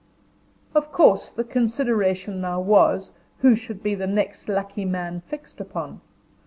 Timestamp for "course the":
0.91-1.43